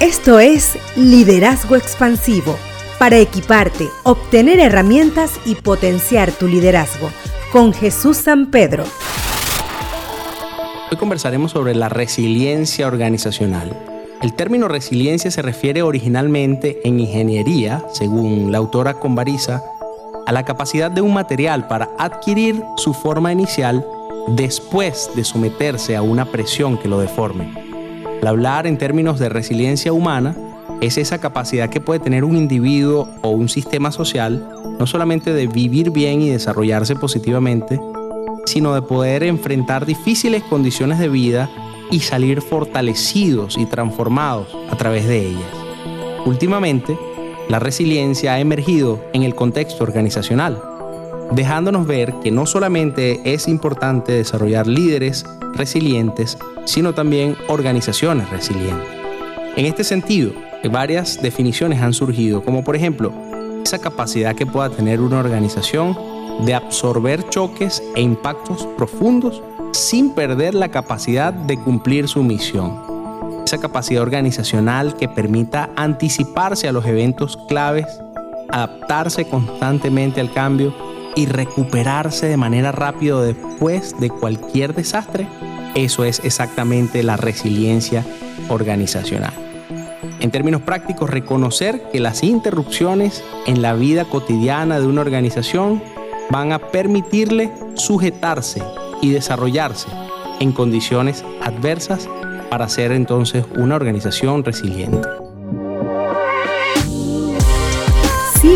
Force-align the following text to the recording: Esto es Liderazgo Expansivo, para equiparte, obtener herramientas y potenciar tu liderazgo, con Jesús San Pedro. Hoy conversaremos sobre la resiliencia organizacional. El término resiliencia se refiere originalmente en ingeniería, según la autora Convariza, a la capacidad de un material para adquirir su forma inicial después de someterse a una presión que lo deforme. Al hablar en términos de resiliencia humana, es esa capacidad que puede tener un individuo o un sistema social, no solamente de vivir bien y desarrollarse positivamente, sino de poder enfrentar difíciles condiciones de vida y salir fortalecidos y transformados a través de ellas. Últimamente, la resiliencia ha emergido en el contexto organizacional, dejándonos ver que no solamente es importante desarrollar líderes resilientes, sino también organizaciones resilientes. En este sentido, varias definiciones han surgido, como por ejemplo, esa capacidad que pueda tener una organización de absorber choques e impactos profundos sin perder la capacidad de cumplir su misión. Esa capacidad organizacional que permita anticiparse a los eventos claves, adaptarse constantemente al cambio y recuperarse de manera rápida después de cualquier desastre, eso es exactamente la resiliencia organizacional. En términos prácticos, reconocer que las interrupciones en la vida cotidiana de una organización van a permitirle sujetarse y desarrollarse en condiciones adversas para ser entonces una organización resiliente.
Esto 0.00 0.40
es 0.40 0.78
Liderazgo 0.96 1.76
Expansivo, 1.76 2.56
para 2.98 3.18
equiparte, 3.18 3.86
obtener 4.02 4.58
herramientas 4.58 5.38
y 5.44 5.56
potenciar 5.56 6.32
tu 6.32 6.48
liderazgo, 6.48 7.10
con 7.52 7.74
Jesús 7.74 8.16
San 8.16 8.50
Pedro. 8.50 8.84
Hoy 10.90 10.96
conversaremos 10.96 11.52
sobre 11.52 11.74
la 11.74 11.90
resiliencia 11.90 12.86
organizacional. 12.86 13.76
El 14.22 14.32
término 14.32 14.68
resiliencia 14.68 15.30
se 15.30 15.42
refiere 15.42 15.82
originalmente 15.82 16.80
en 16.82 16.98
ingeniería, 16.98 17.84
según 17.92 18.50
la 18.50 18.56
autora 18.56 18.94
Convariza, 18.94 19.62
a 20.26 20.32
la 20.32 20.46
capacidad 20.46 20.90
de 20.90 21.02
un 21.02 21.12
material 21.12 21.68
para 21.68 21.90
adquirir 21.98 22.62
su 22.78 22.94
forma 22.94 23.32
inicial 23.32 23.86
después 24.28 25.10
de 25.14 25.24
someterse 25.24 25.94
a 25.94 26.00
una 26.00 26.24
presión 26.24 26.78
que 26.78 26.88
lo 26.88 26.98
deforme. 26.98 27.69
Al 28.22 28.28
hablar 28.28 28.66
en 28.66 28.76
términos 28.76 29.18
de 29.18 29.30
resiliencia 29.30 29.92
humana, 29.92 30.36
es 30.80 30.98
esa 30.98 31.18
capacidad 31.18 31.70
que 31.70 31.80
puede 31.80 32.00
tener 32.00 32.24
un 32.24 32.36
individuo 32.36 33.08
o 33.22 33.30
un 33.30 33.48
sistema 33.48 33.92
social, 33.92 34.46
no 34.78 34.86
solamente 34.86 35.32
de 35.32 35.46
vivir 35.46 35.90
bien 35.90 36.20
y 36.20 36.30
desarrollarse 36.30 36.96
positivamente, 36.96 37.80
sino 38.44 38.74
de 38.74 38.82
poder 38.82 39.22
enfrentar 39.22 39.86
difíciles 39.86 40.42
condiciones 40.42 40.98
de 40.98 41.08
vida 41.08 41.50
y 41.90 42.00
salir 42.00 42.42
fortalecidos 42.42 43.56
y 43.56 43.66
transformados 43.66 44.48
a 44.70 44.76
través 44.76 45.06
de 45.06 45.28
ellas. 45.28 45.50
Últimamente, 46.26 46.98
la 47.48 47.58
resiliencia 47.58 48.34
ha 48.34 48.40
emergido 48.40 49.02
en 49.12 49.22
el 49.22 49.34
contexto 49.34 49.82
organizacional, 49.82 50.62
dejándonos 51.32 51.86
ver 51.86 52.14
que 52.22 52.30
no 52.30 52.46
solamente 52.46 53.20
es 53.24 53.48
importante 53.48 54.12
desarrollar 54.12 54.66
líderes 54.66 55.24
resilientes, 55.54 56.38
sino 56.64 56.94
también 56.94 57.36
organizaciones 57.48 58.30
resilientes. 58.30 58.88
En 59.56 59.66
este 59.66 59.84
sentido, 59.84 60.32
varias 60.70 61.20
definiciones 61.22 61.80
han 61.80 61.92
surgido, 61.92 62.42
como 62.44 62.62
por 62.64 62.76
ejemplo, 62.76 63.12
esa 63.64 63.78
capacidad 63.78 64.34
que 64.34 64.46
pueda 64.46 64.70
tener 64.70 65.00
una 65.00 65.18
organización 65.18 65.96
de 66.44 66.54
absorber 66.54 67.28
choques 67.28 67.82
e 67.94 68.00
impactos 68.00 68.66
profundos 68.76 69.42
sin 69.72 70.14
perder 70.14 70.54
la 70.54 70.70
capacidad 70.70 71.32
de 71.32 71.56
cumplir 71.56 72.08
su 72.08 72.22
misión. 72.22 72.80
Esa 73.44 73.58
capacidad 73.58 74.02
organizacional 74.02 74.96
que 74.96 75.08
permita 75.08 75.70
anticiparse 75.76 76.68
a 76.68 76.72
los 76.72 76.86
eventos 76.86 77.36
claves, 77.48 77.86
adaptarse 78.50 79.26
constantemente 79.26 80.20
al 80.20 80.32
cambio 80.32 80.74
y 81.16 81.26
recuperarse 81.26 82.26
de 82.26 82.36
manera 82.36 82.72
rápida 82.72 83.20
después 83.22 83.98
de 83.98 84.10
cualquier 84.10 84.74
desastre, 84.74 85.26
eso 85.74 86.04
es 86.04 86.20
exactamente 86.24 87.02
la 87.02 87.16
resiliencia 87.16 88.04
organizacional. 88.48 89.32
En 90.20 90.30
términos 90.30 90.62
prácticos, 90.62 91.08
reconocer 91.08 91.82
que 91.90 92.00
las 92.00 92.22
interrupciones 92.22 93.24
en 93.46 93.62
la 93.62 93.74
vida 93.74 94.04
cotidiana 94.04 94.78
de 94.78 94.86
una 94.86 95.00
organización 95.00 95.82
van 96.30 96.52
a 96.52 96.58
permitirle 96.58 97.50
sujetarse 97.74 98.62
y 99.00 99.10
desarrollarse 99.10 99.88
en 100.40 100.52
condiciones 100.52 101.24
adversas 101.42 102.08
para 102.50 102.68
ser 102.68 102.92
entonces 102.92 103.44
una 103.56 103.76
organización 103.76 104.44
resiliente. 104.44 105.08